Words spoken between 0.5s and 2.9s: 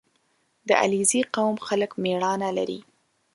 •د علیزي قوم خلک مېړانه لري.